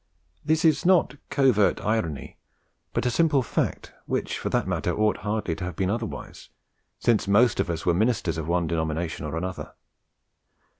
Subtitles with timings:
[0.43, 2.39] This is not covert irony,
[2.91, 6.49] but a simple fact which, for that matter, ought hardly to have been otherwise,
[6.97, 9.73] since most of us were ministers of one denomination or another.